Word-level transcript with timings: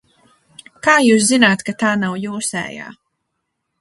Kā 0.87 0.95
jūs 1.07 1.27
zināt, 1.33 1.63
ka 1.67 1.77
tā 1.85 1.91
nav 2.05 2.17
jūsējā? 2.25 2.89